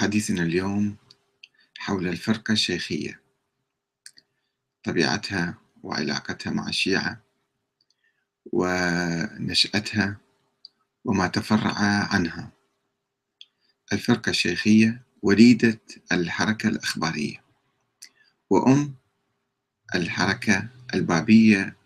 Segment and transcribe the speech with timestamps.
[0.00, 0.96] حديثنا اليوم
[1.78, 3.20] حول الفرقة الشيخية
[4.84, 7.20] طبيعتها وعلاقتها مع الشيعة
[8.52, 10.16] ونشأتها
[11.04, 11.74] وما تفرع
[12.14, 12.50] عنها.
[13.92, 15.80] الفرقة الشيخية وليدة
[16.12, 17.44] الحركة الأخبارية
[18.50, 18.94] وأم
[19.94, 21.76] الحركة البابية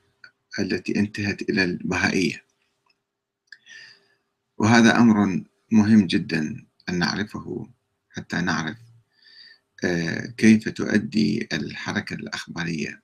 [0.58, 2.44] التي انتهت إلى البهائية.
[4.58, 7.74] وهذا أمر مهم جدا أن نعرفه
[8.17, 8.77] حتى نعرف
[9.85, 13.03] آه، كيف تؤدي الحركة الأخبارية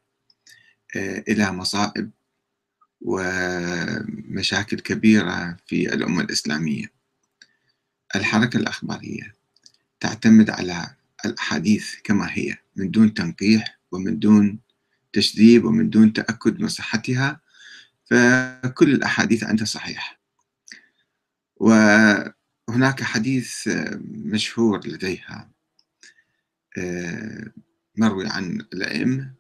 [0.96, 2.10] آه، إلى مصائب
[3.00, 6.92] ومشاكل كبيرة في الأمة الإسلامية.
[8.16, 9.34] الحركة الأخبارية
[10.00, 14.58] تعتمد على الأحاديث كما هي من دون تنقيح ومن دون
[15.12, 17.40] تشذيب ومن دون تأكد من صحتها
[18.04, 20.20] فكل الأحاديث عندها صحيح.
[22.70, 23.68] وهناك حديث
[24.04, 25.50] مشهور لديها
[27.96, 29.34] مروي عن الأئمة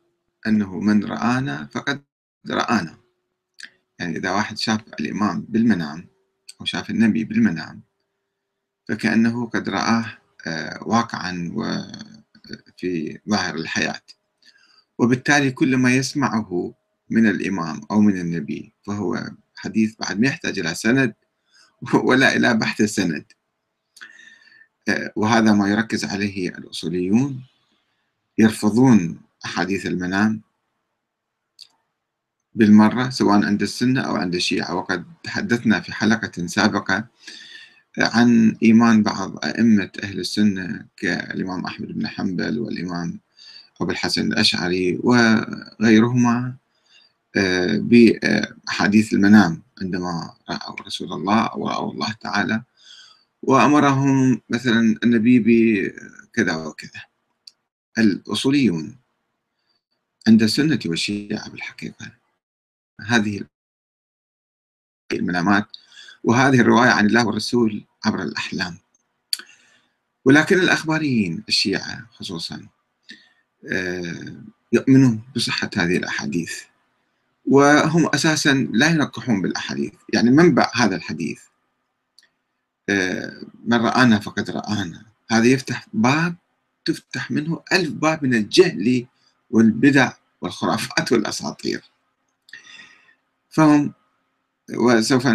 [0.46, 2.02] أنه من رآنا فقد
[2.50, 2.98] رآنا.
[3.98, 6.08] يعني إذا واحد شاف الإمام بالمنام
[6.60, 7.82] أو شاف النبي بالمنام
[8.88, 10.18] فكأنه قد رآه
[10.82, 14.02] واقعا وفي ظاهر الحياة.
[14.98, 16.74] وبالتالي كل ما يسمعه
[17.10, 21.14] من الإمام أو من النبي فهو حديث بعد ما يحتاج إلى سند
[22.08, 23.24] ولا إلى بحث السند.
[25.16, 27.44] وهذا ما يركز عليه الأصوليون
[28.38, 30.40] يرفضون أحاديث المنام
[32.54, 34.74] بالمرة سواء عند السنة أو عند الشيعة.
[34.74, 37.06] وقد تحدثنا في حلقة سابقة
[37.98, 43.20] عن إيمان بعض أئمة أهل السنة كالإمام أحمد بن حنبل والإمام
[43.80, 46.36] أبو الحسن الأشعري وغيرهما.
[46.36, 46.56] آه،
[47.74, 52.62] بأحاديث المنام عندما رأوا رسول الله أو رأوا الله تعالى
[53.42, 57.02] وأمرهم مثلا النبي بكذا وكذا.
[57.98, 58.96] الأصوليون
[60.28, 62.10] عند السنة والشيعة بالحقيقة
[63.00, 63.40] هذه
[65.12, 65.66] المنامات
[66.24, 68.78] وهذه الرواية عن الله والرسول عبر الأحلام.
[70.24, 72.66] ولكن الأخباريين الشيعة خصوصا
[73.72, 76.69] آه، يؤمنون بصحة هذه الأحاديث.
[77.46, 79.92] وهم أساسا لا ينقحون بالأحاديث.
[80.12, 81.40] يعني منبع هذا الحديث؟
[82.88, 85.02] آه، من رآنا فقد رآنا.
[85.30, 86.36] هذا يفتح باب
[86.84, 89.06] تفتح منه ألف باب من الجهل
[89.50, 91.82] والبدع والخرافات والأساطير.
[93.50, 93.92] فهم
[94.74, 95.26] وسوف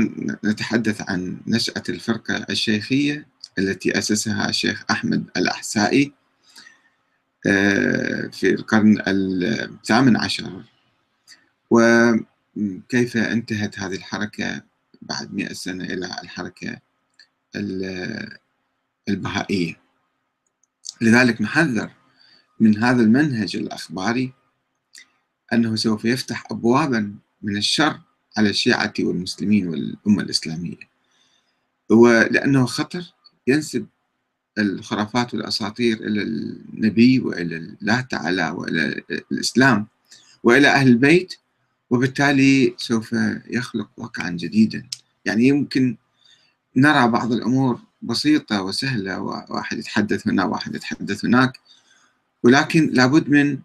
[0.46, 3.28] نتحدث عن نشأة الفرقة الشيخية
[3.60, 6.14] التي أسسها الشيخ أحمد الأحسائي
[7.48, 10.64] آه، في القرن الثامن عشر.
[11.72, 14.62] وكيف انتهت هذه الحركة
[15.02, 16.78] بعد مئة سنة إلى الحركة
[19.10, 19.80] البهائية؟
[21.02, 21.92] لذلك نحذر
[22.60, 24.34] من هذا المنهج الأخباري
[25.54, 28.02] أنه سوف يفتح أبوابا من الشر
[28.38, 30.96] على الشيعة والمسلمين والأمة الإسلامية.
[31.90, 33.14] ولأنه خطر
[33.48, 33.88] ينسب
[34.58, 39.88] الخرافات والأساطير إلى النبي وإلى الله تعالى وإلى الإسلام
[40.44, 41.36] وإلى أهل البيت
[41.96, 43.16] وبالتالي سوف
[43.50, 44.84] يخلق واقعا جديدا.
[45.26, 45.98] يعني يمكن
[46.76, 51.60] نرى بعض الأمور بسيطة وسهلة واحد يتحدث هنا واحد يتحدث هناك
[52.44, 53.60] ولكن لابد من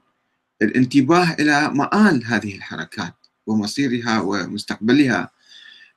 [0.62, 3.14] الانتباه إلى مآل هذه الحركات
[3.46, 5.30] ومصيرها ومستقبلها.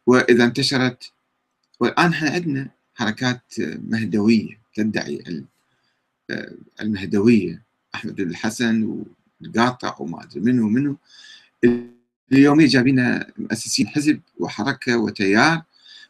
[0.08, 1.12] وإذا انتشرت
[1.80, 5.44] والآن إحنا عندنا حركات مهدوية تدعي
[6.82, 7.62] المهدوية
[7.96, 9.04] أحمد الحسن
[9.42, 10.98] والقاطع وما أدري منه ومنه
[12.32, 15.64] اليوم جايبين مؤسسين حزب وحركة وتيار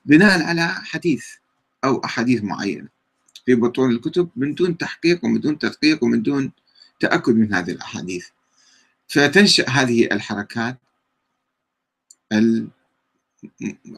[0.06, 1.26] بناء على حديث
[1.84, 2.88] أو أحاديث معينة
[3.46, 6.52] في بطول الكتب من دون تحقيق ومن دون تدقيق ومن دون
[7.00, 8.28] تأكد من هذه الأحاديث.
[9.08, 10.78] فتنشأ هذه الحركات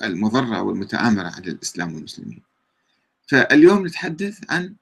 [0.04, 2.42] المضرة والمتآمرة على الإسلام والمسلمين.
[3.28, 4.76] فاليوم نتحدث عن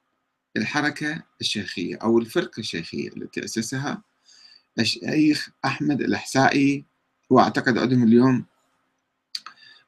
[0.57, 4.01] الحركة الشيخية أو الفرقة الشيخية التي أسسها
[4.79, 6.85] الشيخ أحمد الأحسائي
[7.33, 8.45] وأعتقد عندهم اليوم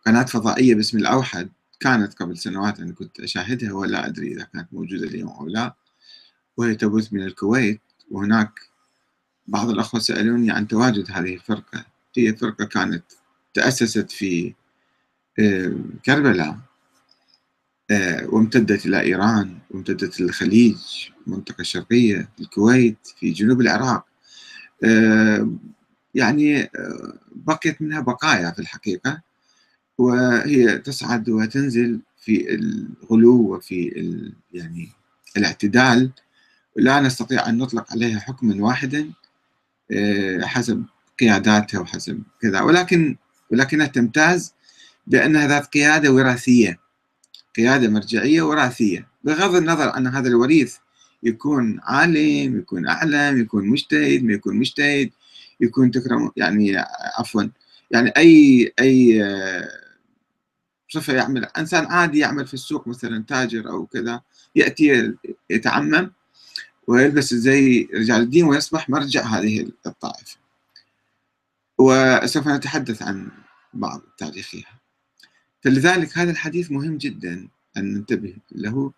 [0.05, 1.49] قناة فضائية باسم الأوحد.
[1.79, 5.75] كانت قبل سنوات أنا كنت أشاهدها ولا أدري إذا كانت موجودة اليوم أو لا.
[6.57, 7.81] وهي تبث من الكويت
[8.11, 8.59] وهناك
[9.47, 11.85] بعض الأخوة سألوني عن تواجد هذه الفرقة.
[12.17, 13.03] هي فرقة كانت
[13.53, 14.53] تأسست في
[15.39, 15.73] آه،
[16.05, 16.57] كربلاء
[17.91, 20.77] آه، وامتدت إلى إيران وامتدت إلى الخليج
[21.27, 24.05] المنطقة الشرقية الكويت في جنوب العراق.
[24.83, 25.49] آه،
[26.15, 26.69] يعني
[27.31, 29.21] بقيت منها بقايا في الحقيقة
[29.97, 33.83] وهي تصعد وتنزل في الغلو وفي
[34.53, 34.89] يعني
[35.37, 36.11] الاعتدال.
[36.75, 39.11] لا نستطيع أن نطلق عليها حكما واحدا
[39.91, 40.83] آه، حسب
[41.19, 42.61] قياداتها وحسب كذا.
[42.61, 43.15] ولكن
[43.51, 44.53] ولكنها تمتاز
[45.07, 46.79] بأنها ذات قيادة وراثية
[47.57, 49.07] قيادة مرجعية وراثية.
[49.23, 50.75] بغض النظر أن هذا الوريث
[51.23, 55.09] يكون عالم يكون أعلم يكون مجتهد ما يكون مجتهد
[55.61, 56.77] يكون تكرم يعني
[57.19, 57.43] عفوا.
[57.91, 59.23] يعني أي أي
[60.89, 64.21] صفة يعمل إنسان عادي يعمل في السوق مثلا تاجر أو كذا
[64.55, 65.13] يأتي
[65.49, 66.11] يتعمم
[66.87, 70.37] ويلبس زي رجال الدين ويصبح مرجع هذه الطائفة.
[71.77, 73.31] وسوف نتحدث عن
[73.73, 74.79] بعض تاريخها.
[75.61, 77.47] فلذلك هذا الحديث مهم جدا
[77.77, 78.91] أن ننتبه له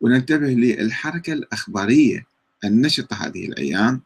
[0.00, 2.26] وننتبه للحركة الأخبارية
[2.64, 4.02] النشطة هذه الأيام.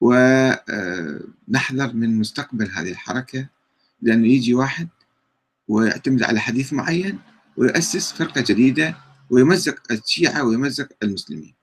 [0.00, 3.48] ونحذر من مستقبل هذه الحركة
[4.02, 4.88] لأنه يجي واحد
[5.68, 7.18] ويعتمد على حديث معين
[7.56, 8.96] ويؤسس فرقة جديدة
[9.30, 11.54] ويمزق الشيعة ويمزق المسلمين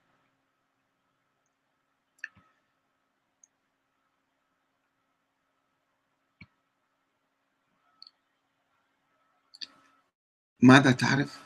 [10.62, 11.40] ماذا تعرف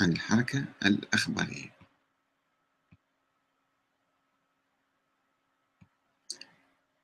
[0.00, 1.79] عن الحركة الأخبارية؟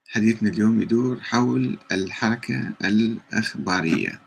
[0.08, 4.20] حديثنا اليوم يدور حول الحركة الأخبارية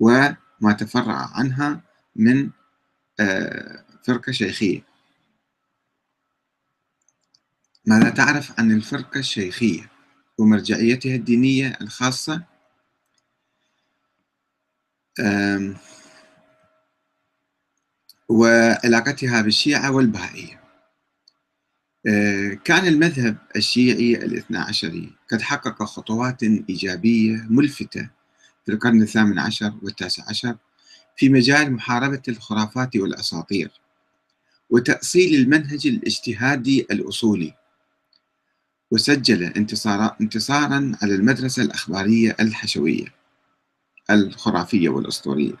[0.00, 1.80] وما تفرع عنها
[2.16, 2.50] من
[3.20, 4.82] آه، فرقة شيخية.
[7.86, 9.90] ماذا تعرف عن الفرقة الشيخية
[10.38, 12.42] ومرجعيتها الدينية الخاصة؟
[18.28, 20.61] وعلاقتها بالشيعة والبهائية.
[22.64, 25.12] كان المذهب الشيعي الاثنى عشري.
[25.32, 28.10] قد حقق خطوات إيجابية ملفتة
[28.66, 30.56] في القرن الثامن عشر والتاسع عشر
[31.16, 33.70] في مجال محاربة الخرافات والأساطير
[34.70, 37.54] وتأصيل المنهج الاجتهادي الأصولي.
[38.90, 43.04] وسجل انتصارا, انتصارا على المدرسة الأخبارية الحشوية
[44.10, 45.54] الخرافية والأسطورية.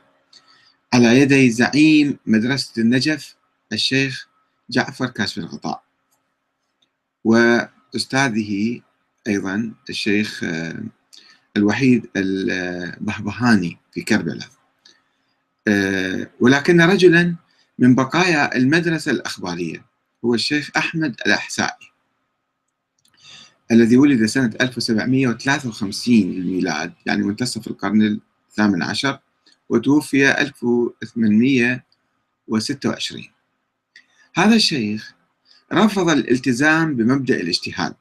[0.94, 3.36] على يدي زعيم مدرسة النجف
[3.72, 4.28] الشيخ
[4.70, 5.82] جعفر كاشف الغطاء.
[7.24, 8.80] وأستاذه
[9.28, 10.82] أيضا الشيخ آه،
[11.56, 14.48] الوحيد البهبهاني في كربلاء.
[15.68, 17.34] آه، ولكن رجلا
[17.78, 19.84] من بقايا المدرسة الأخبارية
[20.24, 21.92] هو الشيخ أحمد الأحسائي
[23.70, 28.20] الذي ولد سنة 1753 للميلاد يعني منتصف القرن
[28.50, 29.18] الثامن عشر
[29.68, 33.24] وتوفي 1826
[34.34, 35.14] هذا الشيخ
[35.74, 37.94] رفض الالتزام بمبدأ الاجتهاد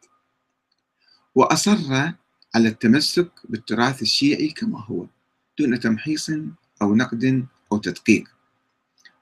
[1.35, 2.11] وأصر
[2.55, 5.05] على التمسك بالتراث الشيعي كما هو
[5.59, 6.29] دون تمحيص
[6.81, 8.23] أو نقد أو تدقيق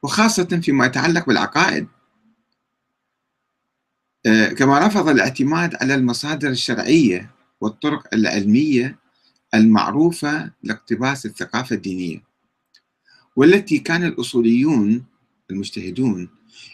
[0.03, 1.87] وخاصة فيما يتعلق بالعقائد.
[4.25, 7.31] آه، كما رفض الاعتماد على المصادر الشرعية
[7.61, 8.99] والطرق العلمية
[9.53, 12.23] المعروفة لاقتباس الثقافة الدينية
[13.35, 15.05] والتي كان الأصوليون
[15.51, 16.29] المجتهدون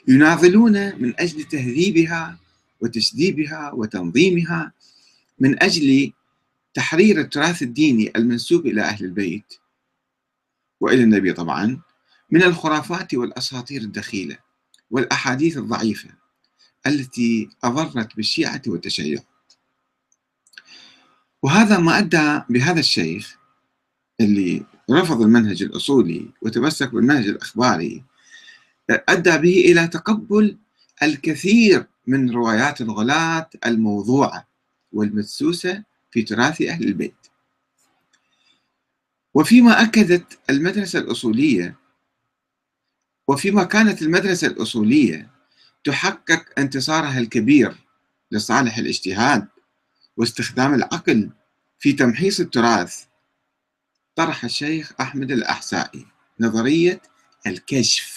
[0.08, 2.38] يناضلون من أجل تهذيبها
[2.82, 4.72] وتشذيبها وتنظيمها
[5.40, 6.12] من أجل
[6.74, 9.54] تحرير التراث الديني المنسوب إلى أهل البيت.
[10.80, 11.82] وإلى النبي طبعا
[12.32, 14.38] من الخرافات والأساطير الدخيلة
[14.92, 16.10] والأحاديث الضعيفة
[16.88, 19.20] التي أضرت بالشيعة والتشيع.
[21.44, 23.38] وهذا ما أدى بهذا الشيخ
[24.22, 28.04] اللي رفض المنهج الأصولي وتمسك بالمنهج الأخباري
[28.90, 30.58] أدى به إلى تقبل
[31.04, 34.48] الكثير من روايات الغلاة الموضوعة
[34.94, 37.16] والمدسوسة في تراث أهل البيت.
[39.34, 41.76] وفيما أكدت المدرسة الأصولية
[43.28, 45.30] وفيما كانت المدرسة الأصولية
[45.84, 47.76] تحقق انتصارها الكبير
[48.32, 49.48] لصالح الاجتهاد
[50.18, 51.30] واستخدام العقل
[51.80, 53.04] في تمحيص التراث
[54.16, 56.06] طرح الشيخ أحمد الأحسائي
[56.40, 57.02] نظرية
[57.48, 58.15] الكشف.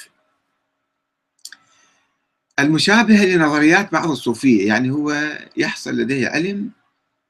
[2.58, 6.70] المشابهة لنظريات بعض الصوفية يعني هو يحصل لديه علم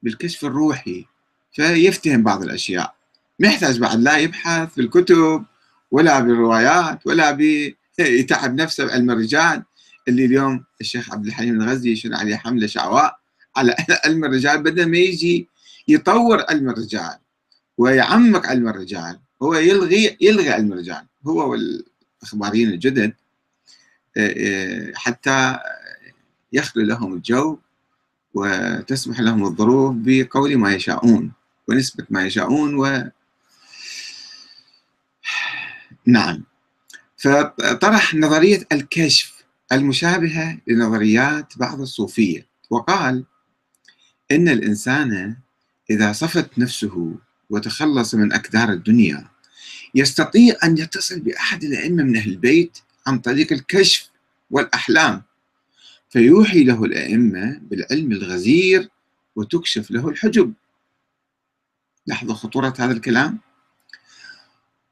[0.03, 1.05] بالكشف الروحي
[1.51, 2.95] فيفتهم بعض الأشياء.
[3.39, 5.45] ما يحتاج بعد لا يبحث في الكتب
[5.91, 7.37] ولا بالروايات ولا
[7.99, 9.63] يتعب نفسه بعلم الرجال
[10.07, 13.19] اللي اليوم الشيخ عبد الحليم الغزي يشير عليه حملة شعواء
[13.55, 15.49] على علم الرجال بدل ما يجي
[15.87, 17.17] يطور علم الرجال
[17.77, 23.13] ويعمق علم الرجال هو يلغي يلغي علم الرجال هو والأخباريين الجدد
[24.95, 25.59] حتى
[26.53, 27.59] يخلو لهم الجو
[28.33, 31.31] وتسمح لهم الظروف بقول ما يشاءون
[31.67, 33.09] ونسبة ما يشاءون و
[36.05, 36.43] نعم.
[37.17, 43.25] فطرح نظرية الكشف المشابهة لنظريات بعض الصوفية وقال
[44.31, 45.37] إن الإنسان
[45.89, 47.15] إذا صفت نفسه
[47.49, 49.27] وتخلص من أكدار الدنيا
[49.95, 52.77] يستطيع أن يتصل بأحد الأئمة من أهل البيت
[53.09, 54.09] عن طريق الكشف
[54.51, 55.21] والأحلام.
[56.09, 58.89] فيوحي له الأئمة بالعلم الغزير
[59.35, 60.53] وتكشف له الحجب.
[62.07, 63.39] لاحظوا خطورة هذا الكلام.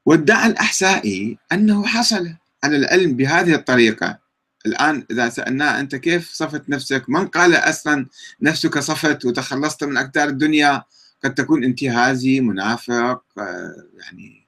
[0.06, 2.34] وادعى الأحسائي أنه حصل
[2.64, 4.18] على العلم بهذه الطريقة.
[4.66, 8.06] الآن إذا سألناه أنت كيف صفت نفسك؟ من قال أصلا
[8.42, 10.82] نفسك صفت وتخلصت من أكدار الدنيا؟
[11.24, 14.46] قد تكون انتهازي منافق آه، يعني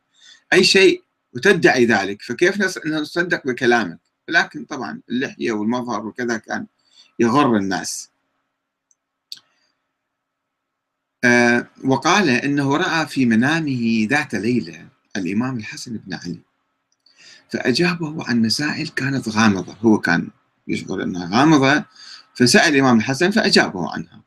[0.53, 1.03] أي شيء.
[1.35, 2.23] وتدعي ذلك.
[2.23, 6.67] فكيف نصدق بكلامك؟ لكن طبعا اللحية والمظهر وكذا كان
[7.19, 8.11] يغر الناس.
[11.25, 16.41] آه، وقال إنه رأى في منامه ذات ليلة الإمام الحسن بن علي.
[17.51, 19.77] فأجابه عن مسائل كانت غامضة.
[19.83, 20.29] هو كان
[20.69, 21.85] يشعر إنها غامضة
[22.35, 24.21] فسأل الإمام الحسن فأجابه عنها.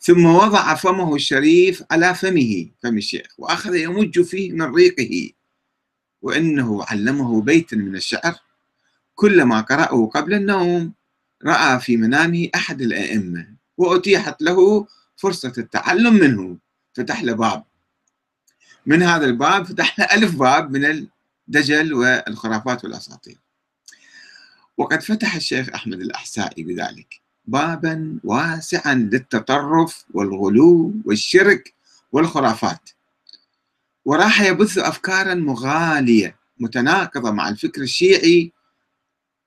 [0.00, 5.30] ثم وضع فمه الشريف على فمه فم الشيخ وأخذ يمج فيه من ريقه.
[6.24, 8.34] وإنه علمه بيتا من الشعر.
[9.14, 10.92] كلما قرأه قبل النوم
[11.44, 13.46] رأى في منامه أحد الأئمة
[13.78, 16.56] وأتيحت له فرصة التعلم منه.
[16.94, 17.64] فتح له باب.
[18.86, 20.84] من هذا الباب فتح له ألف باب من
[21.48, 23.38] الدجل والخرافات والأساطير.
[24.76, 31.74] وقد فتح الشيخ أحمد الأحسائي بذلك بابا واسعا للتطرف والغلو والشرك
[32.12, 32.90] والخرافات.
[34.04, 38.52] وراح يبث أفكارا مغالية متناقضة مع الفكر الشيعي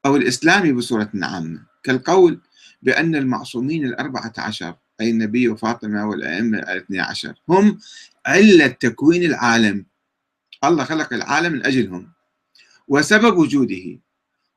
[0.06, 1.66] أو الإسلامي بصورة عامة.
[1.84, 2.42] كالقول
[2.82, 7.80] بأن المعصومين الأربعة عشر أي النبي وفاطمة والأئمة الاثني عشر هم
[8.26, 9.86] علة تكوين العالم.
[10.64, 12.12] الله خلق العالم من أجلهم.
[12.88, 14.00] وسبب وجوده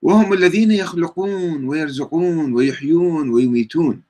[0.03, 4.03] وهم الذين يخلقون ويرزقون ويحيون ويميتون.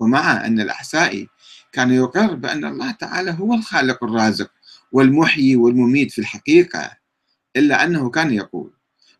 [0.00, 1.28] ومع أن الأحسائي
[1.72, 4.50] كان يقر بأن الله تعالى هو الخالق الرازق.
[4.92, 6.90] والمحيي والمميت في الحقيقة
[7.56, 8.72] إلا أنه كان يقول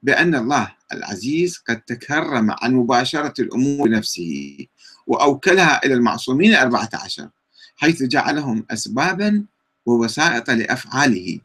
[0.03, 4.67] بأن الله العزيز قد تكرم عن مباشرة الأمور بنفسه
[5.07, 7.29] وأوكلها إلى المعصومين الأربعة عشر
[7.77, 9.45] حيث جعلهم أسبابا
[9.87, 11.39] ووسائط لأفعاله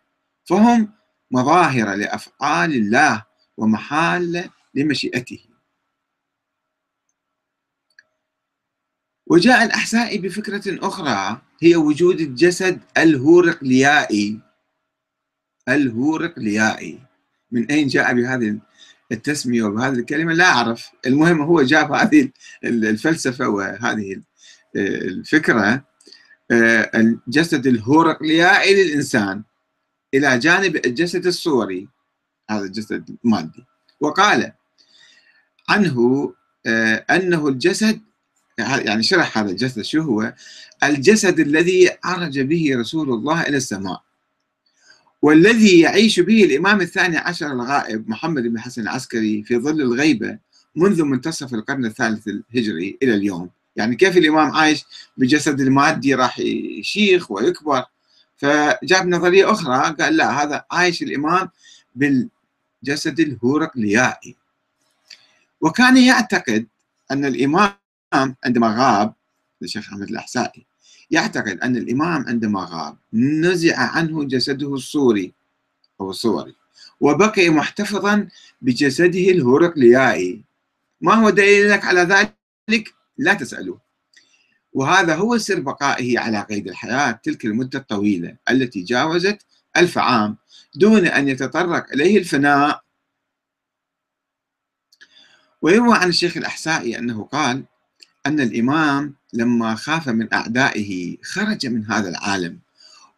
[0.45, 0.89] فهم
[1.31, 3.23] مظاهر لأفعال الله
[3.57, 5.39] ومحال لمشيئته.
[9.29, 14.39] وجاء الأحسائي بفكرة أخرى هي وجود الجسد الهورقليائي.
[15.69, 16.99] الهورقليائي.
[17.51, 18.57] من أين جاء بهذه
[19.11, 20.89] التسمية وبهذه الكلمة؟ لا أعرف.
[21.05, 22.29] المهم هو جاب هذه
[22.63, 24.21] الفلسفة وهذه
[24.75, 25.83] الفكرة
[26.51, 29.43] آه، الجسد الهورقليائي للإنسان
[30.13, 31.87] إلى جانب الجسد الصوري.
[32.49, 33.65] هذا الجسد المادي.
[33.99, 34.51] وقال
[35.69, 36.33] عنه
[36.65, 38.06] آه، أنه الجسد
[38.57, 40.33] يعني شرح هذا الجسد شو هو؟
[40.83, 44.01] الجسد الذي عرج به رسول الله إلى السماء
[45.21, 50.37] والذي يعيش به الإمام الثاني عشر الغائب محمد بن حسن العسكري في ظل الغيبة
[50.75, 53.49] منذ منتصف القرن الثالث الهجري إلى اليوم.
[53.75, 54.85] يعني كيف الإمام عايش؟
[55.17, 57.83] بجسد المادي راح يشيخ ويكبر.
[58.37, 61.49] فجاب نظرية أخرى قال لا هذا عايش الإمام
[61.95, 64.35] بالجسد الهورقليائي.
[65.61, 66.67] وكان يعتقد
[67.11, 67.71] أن الإمام
[68.13, 69.13] عندما غاب
[69.61, 70.65] الشيخ أحمد الأحسائي
[71.11, 75.33] يعتقد أن الإمام عندما غاب نزع عنه جسده الصوري
[76.01, 76.55] أو الصوري
[76.99, 78.27] وبقي محتفظا
[78.61, 80.43] بجسده الهورقليائي
[81.01, 83.81] ما هو دليلك على ذلك؟ لا تسألوه.
[84.73, 89.45] وهذا هو سر بقائه على قيد الحياة تلك المدة الطويلة التي جاوزت
[89.77, 90.37] ألف عام
[90.75, 92.83] دون أن يتطرق إليه الفناء.
[95.61, 97.63] ويروى عن الشيخ الأحسائي أنه قال
[98.25, 102.59] أن الإمام لما خاف من أعدائه خرج من هذا العالم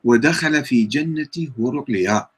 [0.03, 2.31] ودخل في جنة هورقلياء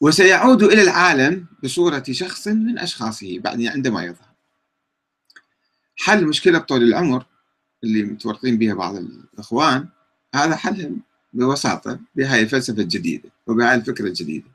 [0.00, 4.28] وسيعود إلى العالم بصورة شخص من أشخاصه بعد عندما يظهر.
[5.96, 7.26] حل مشكلة طول العمر
[7.84, 9.88] اللي متورطين بها بعض الإخوان
[10.34, 11.00] هذا حلهم
[11.32, 14.48] ببساطة بهاي الفلسفة الجديدة وبهاي الفكرة الجديدة.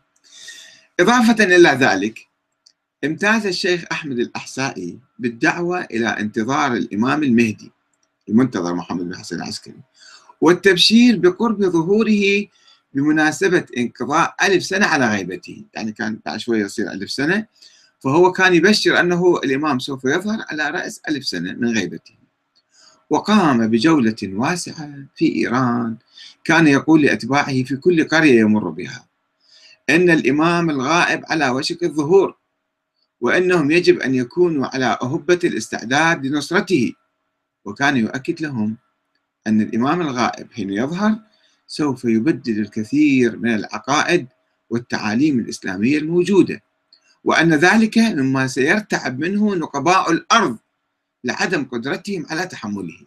[0.99, 2.27] إضافة إلى ذلك
[3.03, 7.71] امتاز الشيخ أحمد الأحسائي بالدعوة إلى انتظار الإمام المهدي
[8.29, 9.79] المنتظر محمد بن حسن العسكري
[10.41, 12.45] والتبشير بقرب ظهوره
[12.93, 15.63] بمناسبة انقضاء ألف سنة على غيبته.
[15.73, 17.45] يعني كان بعد شوية يصير ألف سنة
[17.99, 22.13] فهو كان يبشر أنه الإمام سوف يظهر على رأس ألف سنة من غيبته.
[23.09, 25.95] وقام بجولة واسعة في إيران
[26.43, 29.05] كان يقول لأتباعه في كل قرية يمر بها
[29.89, 32.40] إن الإمام الغائب على وشك الظهور.
[33.21, 36.93] وأنهم يجب أن يكونوا على أهبة الاستعداد لنصرته.
[37.65, 38.77] وكان يؤكد لهم
[39.47, 41.19] أن الإمام الغائب حين يظهر
[41.67, 44.27] سوف يبدل الكثير من العقائد
[44.69, 46.63] والتعاليم الإسلامية الموجودة
[47.23, 50.57] وأن ذلك مما سيرتعب منه نقباء الأرض
[51.23, 53.05] لعدم قدرتهم على تحمله.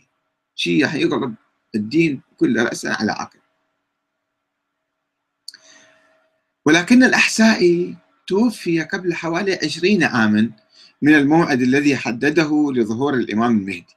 [0.54, 1.34] شيء يقلب
[1.74, 3.38] الدين كله رأسا على عقل
[6.64, 10.50] ولكن الأحسائي توفي قبل حوالي عشرين عاما
[11.02, 13.96] من الموعد الذي حدده لظهور الإمام المهدي.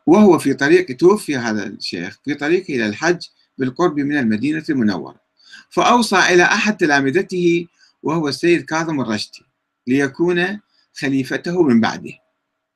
[0.06, 3.28] وهو في طريق توفي هذا الشيخ في طريقه إلى الحج
[3.58, 5.22] بالقرب من المدينة المنورة.
[5.70, 7.68] فأوصى إلى أحد تلامذته
[8.04, 9.42] وهو السيد كاظم الرشدي
[9.88, 10.60] ليكون
[10.94, 12.14] خليفته من بعده.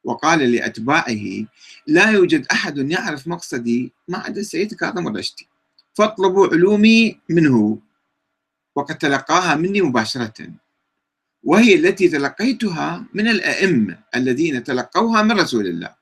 [0.03, 1.45] وقال لأتباعه
[1.87, 5.47] لا يوجد أحد يعرف مقصدي ما عدا السيد كاظم الرشدي
[5.93, 7.79] فاطلبوا علومي منه
[8.75, 10.49] وقد تلقاها مني مباشرة
[11.43, 15.95] وهي التي تلقيتها من الأئمة الذين تلقوها من رسول الله.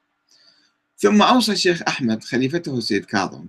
[0.97, 3.45] ثم أوصى الشيخ أحمد خليفته السيد كاظم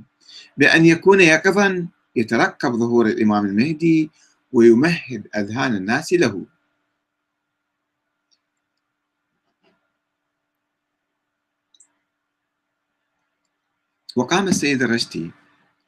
[0.56, 4.10] بأن يكون يقظا يترقب ظهور الإمام المهدي
[4.52, 6.44] ويمهد أذهان الناس له.
[14.16, 15.30] وقام السيد الرشدي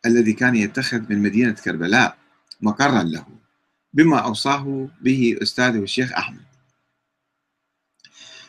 [0.06, 2.18] الذي كان يتخذ من مدينة كربلاء
[2.60, 3.26] مقرا له
[3.92, 6.44] بما أوصاه به أستاذه الشيخ أحمد.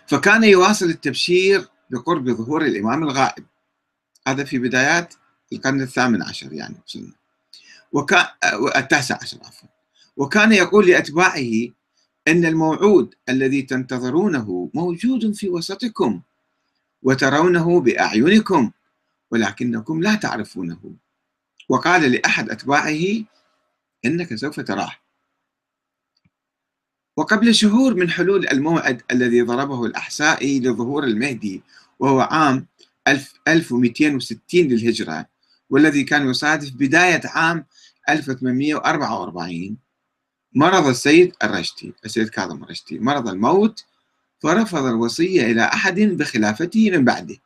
[0.07, 3.45] فكان يواصل التبشير بقرب ظهور الإمام الغائب.
[4.27, 5.13] هذا في بدايات
[5.53, 6.75] القرن الثامن عشر يعني
[7.91, 8.25] وكان
[8.75, 9.69] التاسع عشر عفوا.
[10.17, 11.67] وكان يقول لأتباعه
[12.27, 16.21] أن الموعود الذي تنتظرونه موجود في وسطكم
[17.03, 18.71] وترونه بأعينكم.
[19.31, 20.95] ولكنكم لا تعرفونه.
[21.69, 23.23] وقال لأحد أتباعه
[24.05, 24.91] إنك سوف تراه.
[27.17, 31.63] وقبل شهور من حلول الموعد الذي ضربه الأحسائي لظهور المهدي
[31.99, 32.67] وهو عام
[33.47, 35.25] 1260 للهجرة
[35.69, 37.65] والذي كان يصادف بداية عام
[38.09, 39.77] 1844
[40.53, 43.85] مرض السيد الرشدي السيد كاظم الرشدي مرض الموت
[44.39, 47.37] فرفض الوصية إلى أحد بخلافته من بعده.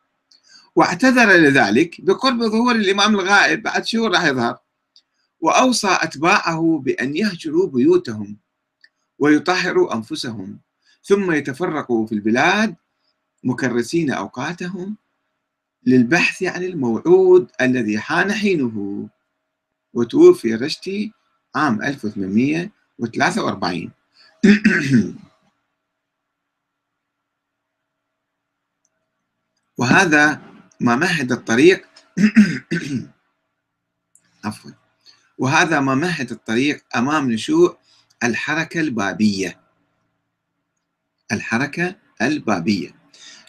[0.76, 4.58] واعتذر لذلك بقرب ظهور الإمام الغائب بعد شهور راح يظهر
[5.40, 8.36] وأوصى أتباعه بأن يهجروا بيوتهم
[9.18, 10.58] ويطهروا أنفسهم
[11.04, 12.74] ثم يتفرقوا في البلاد
[13.44, 14.96] مكرسين أوقاتهم
[15.86, 19.08] للبحث عن الموعود الذي حان حينه.
[19.94, 21.12] وتوفي رشتي
[21.54, 23.90] عام 1843
[29.78, 30.42] وهذا
[30.80, 31.86] ما مهد الطريق.
[34.44, 34.70] عفوا.
[35.38, 37.76] وهذا ما مهد الطريق أمام نشوء
[38.24, 39.60] الحركة البابية.
[41.32, 42.94] الحركة البابية.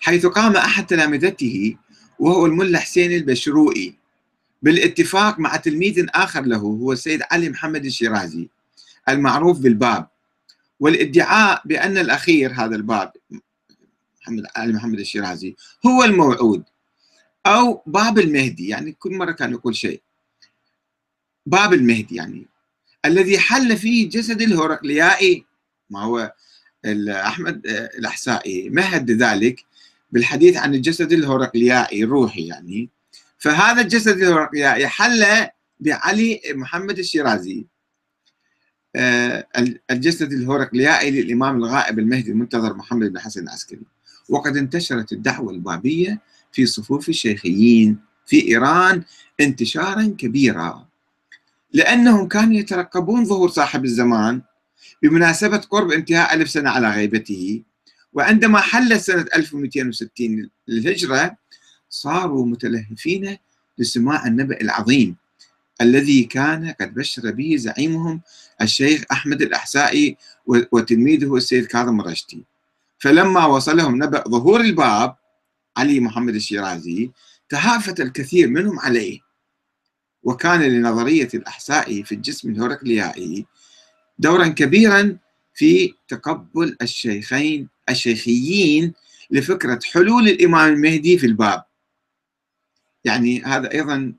[0.02, 1.78] حيث قام أحد تلامذته
[2.20, 3.96] وهو الملا حسين البشروئي
[4.62, 8.50] بالاتفاق مع تلميذ آخر له هو السيد علي محمد الشيرازي
[9.10, 10.08] المعروف بالباب.
[10.80, 13.12] والادعاء بأن الأخير هذا الباب
[14.22, 16.64] محمد علي محمد الشيرازي هو الموعود.
[17.46, 20.02] أو باب المهدي يعني كل مرة كان يقول شيء.
[21.46, 22.48] باب المهدي يعني.
[23.06, 25.46] الذي حل فيه جسد الهرقليائي
[25.90, 26.34] ما هو
[27.10, 29.66] أحمد الأحسائي مهد ذلك؟
[30.12, 32.90] بالحديث عن الجسد الهرقليائي الروحي يعني.
[33.38, 35.48] فهذا الجسد الهرقليائي حل
[35.80, 37.66] بعلي محمد الشيرازي.
[38.96, 39.48] آه،
[39.92, 43.82] الجسد الهرقليائي للإمام الغائب المهدي المنتظر محمد بن حسن العسكري.
[44.30, 49.04] وقد انتشرت الدعوة البابية في صفوف الشيخيين في إيران
[49.40, 50.88] انتشارا كبيرا.
[51.74, 54.42] لأنهم كانوا يترقبون ظهور صاحب الزمان
[55.02, 57.62] بمناسبة قرب انتهاء ألف سنة على غيبته
[58.14, 61.38] وعندما حلت سنة 1260 للهجرة
[61.90, 63.38] صاروا متلهفين
[63.78, 65.16] لسماع النبأ العظيم
[65.82, 68.22] الذي كان قد بشر به زعيمهم
[68.62, 72.44] الشيخ أحمد الأحسائي وتلميذه السيد كاظم الرشدي
[73.00, 75.16] فلما وصلهم نبأ ظهور الباب
[75.78, 77.12] علي محمد الشيرازي
[77.50, 79.20] تهافت الكثير منهم عليه.
[80.24, 83.46] وكان لنظرية الأحساء في الجسم الهرقليائي
[84.20, 85.18] دورا كبيرا
[85.54, 88.94] في تقبل الشيخين الشيخيين
[89.32, 91.64] لفكرة حلول الإمام المهدي في الباب.
[93.06, 94.14] يعني هذا أيضا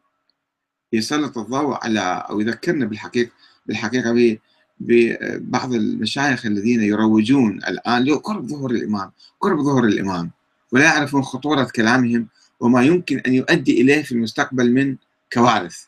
[0.93, 3.31] يسلط الضوء على أو يذكرنا بالحقيقة
[3.67, 4.39] بالحقيقة
[4.81, 10.31] ببعض المشايخ الذين يروجون الآن لقرب ظهور الإمام قرب ظهور الإمام.
[10.73, 12.29] ولا يعرفون خطورة كلامهم
[12.61, 14.97] وما يمكن أن يؤدي إليه في المستقبل من
[15.33, 15.85] كوارث.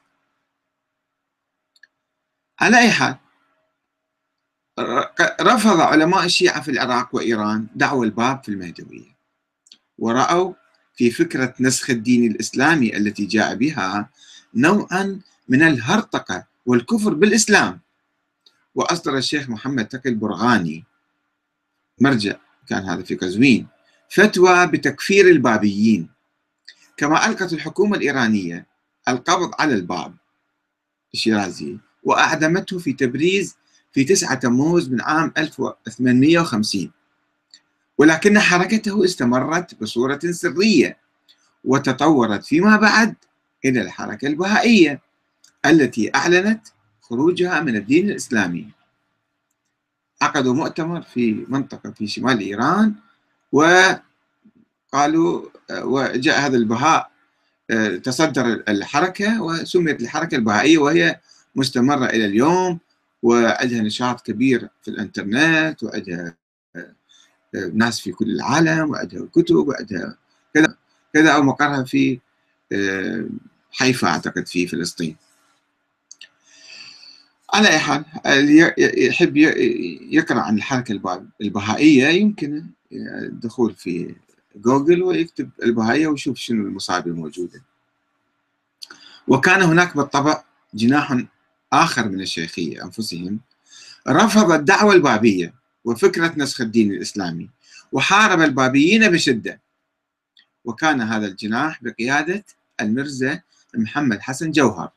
[2.60, 3.16] على أي حال
[5.40, 9.14] رفض علماء الشيعة في العراق وإيران دعوى الباب في المهدوية
[9.98, 10.54] ورأوا
[10.96, 14.10] في فكرة نسخ الدين الإسلامي التي جاء بها
[14.54, 17.80] نوعا من الهرطقة والكفر بالإسلام.
[18.74, 20.84] وأصدر الشيخ محمد تقي البرغاني
[22.00, 22.36] مرجع
[22.68, 23.66] كان هذا في قزوين.
[24.14, 26.08] فتوى بتكفير البابيين.
[26.96, 28.66] كما ألقت الحكومة الإيرانية
[29.08, 30.14] القبض على الباب
[31.14, 33.56] الشيرازي وأعدمته في تبريز
[33.92, 36.90] في 9 تموز من عام 1850
[37.98, 40.96] ولكن حركته استمرت بصورة سرية
[41.64, 43.14] وتطورت فيما بعد
[43.64, 45.00] إلى الحركة البهائية
[45.66, 46.66] التي أعلنت
[47.00, 48.68] خروجها من الدين الإسلامي.
[50.22, 52.94] عقدوا مؤتمر في منطقة في شمال إيران
[53.54, 57.10] وقالوا وجاء هذا البهاء
[58.02, 61.20] تصدر الحركة وسميت الحركة البهائية وهي
[61.54, 62.78] مستمرة إلى اليوم
[63.22, 66.36] وعندها نشاط كبير في الإنترنت وعندها
[67.72, 70.18] ناس في كل العالم وعندها كتب وعندها
[70.54, 70.76] كذا
[71.14, 72.20] كذا أو مقرها في
[73.72, 75.16] حيفا أعتقد في فلسطين.
[77.52, 84.14] على أي حال اللي يحب يقرأ عن الحركة البهائية يمكن الدخول في
[84.56, 87.62] جوجل ويكتب البهائية ويشوف شنو المصادر الموجودة.
[89.28, 91.22] وكان هناك بالطبع جناح
[91.72, 93.40] آخر من الشيخية أنفسهم
[94.08, 95.54] رفض الدعوة البابية
[95.84, 97.50] وفكرة نسخ الدين الإسلامي
[97.92, 99.60] وحارب البابيين بشدة.
[100.64, 102.44] وكان هذا الجناح بقيادة
[102.80, 103.40] المرزا
[103.74, 104.90] محمد حسن جوهر.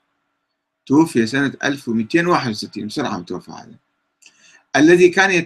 [0.88, 3.76] توفي سنة 1261 بسرعة متوفى هذا.
[4.76, 5.32] الذي كان